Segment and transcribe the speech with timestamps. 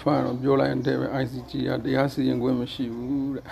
[0.00, 3.44] ထွန်းတော့ပြောလိုက်တဲ့ပဲ ICG ကတရားစီရင်ခွင့်မရှိဘူးတဲ့